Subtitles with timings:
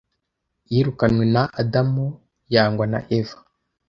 [0.71, 2.05] yirukanwe na adamu
[2.53, 3.39] yangwa na eva